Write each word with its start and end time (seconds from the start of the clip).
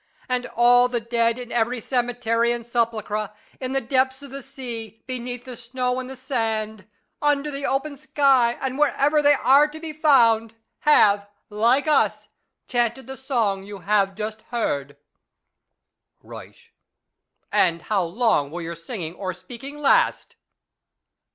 And 0.27 0.47
all 0.55 0.87
the 0.87 0.99
dead 0.99 1.37
in 1.37 1.51
every 1.51 1.79
cemetery 1.79 2.51
and 2.51 2.65
sepulchre, 2.65 3.31
in 3.59 3.73
the 3.73 3.81
depths 3.81 4.23
of 4.23 4.31
the 4.31 4.41
sea, 4.41 5.03
beneath 5.05 5.45
the 5.45 5.55
snow 5.55 5.99
and 5.99 6.09
the 6.09 6.15
sand, 6.17 6.87
under 7.21 7.51
the 7.51 7.67
open 7.67 7.95
sky, 7.95 8.53
and 8.61 8.79
wherever 8.79 9.21
they 9.21 9.35
are 9.35 9.67
to 9.67 9.79
be 9.79 9.93
found, 9.93 10.55
have 10.79 11.29
like 11.51 11.87
us 11.87 12.29
chanted 12.67 13.05
the 13.05 13.15
song 13.15 13.63
you 13.63 13.81
have 13.81 14.15
just 14.15 14.41
heard. 14.49 14.97
Euysch. 16.23 16.71
And 17.51 17.83
how 17.83 18.01
long 18.01 18.49
will 18.49 18.63
your 18.63 18.73
singing 18.73 19.13
or 19.13 19.35
speaking 19.35 19.77
last? 19.77 20.35